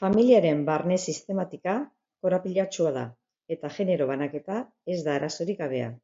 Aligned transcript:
Familiaren 0.00 0.64
barne-sistematika 0.68 1.74
korapilatsua 2.28 2.92
da, 2.98 3.06
eta 3.58 3.72
genero-banaketa 3.78 4.58
ez 4.96 4.98
da 5.10 5.16
arazorik 5.20 5.62
gabea. 5.66 5.96